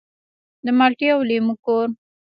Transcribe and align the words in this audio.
د 0.65 0.67
مالټې 0.77 1.07
او 1.15 1.21
لیمو 1.29 1.53
کور. 1.65 1.87